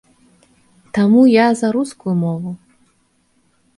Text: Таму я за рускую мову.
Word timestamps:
Таму 0.99 1.21
я 1.33 1.43
за 1.59 1.69
рускую 1.77 2.15
мову. 2.25 2.51